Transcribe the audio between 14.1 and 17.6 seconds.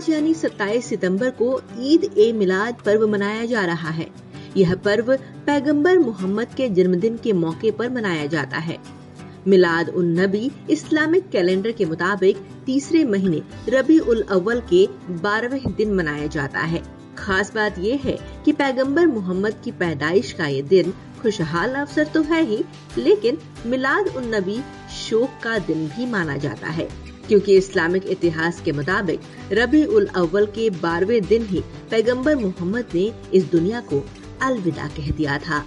अव्वल के बारहवें दिन मनाया जाता है। खास